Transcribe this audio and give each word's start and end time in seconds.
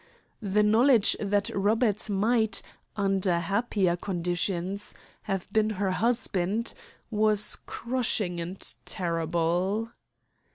The 0.41 0.63
knowledge 0.63 1.15
that 1.19 1.51
Robert 1.53 2.09
might, 2.09 2.63
under 2.97 3.37
happier 3.37 3.95
conditions, 3.95 4.95
have 5.21 5.47
been 5.53 5.69
her 5.69 5.91
husband 5.91 6.73
was 7.11 7.55
crushing 7.67 8.41
and 8.41 8.59
terrible. 8.83 9.91